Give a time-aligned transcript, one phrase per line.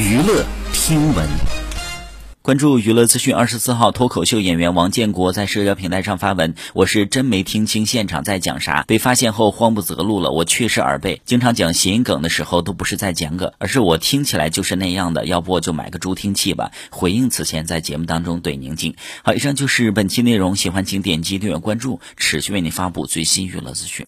[0.00, 1.28] 娱乐听闻。
[2.40, 3.34] 关注娱乐资讯。
[3.34, 10.30] 二十四号，脱口秀演员王建国在社交平台上发文：“我是真没听清现场在讲啥，被发现后慌不择路了。
[10.30, 15.26] 我确实耳背，经常讲谐音梗的时候都不是在讲梗，而是我听起来就是那样的。
[15.26, 18.96] 要不我就买个助听器吧。”回应此前在节目当中对宁静。
[19.22, 23.98] 好，以上就是本期内容，喜欢请点击订阅关注，持续为您发布最新娱乐资讯。